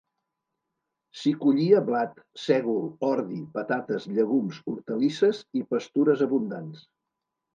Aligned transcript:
S'hi 1.23 1.33
collia 1.41 1.81
blat, 1.89 2.15
sègol, 2.45 2.87
ordi, 3.09 3.37
patates, 3.59 4.09
llegums, 4.19 4.61
hortalisses 4.71 5.45
i 5.61 5.65
pastures 5.75 6.27
abundants. 6.29 6.83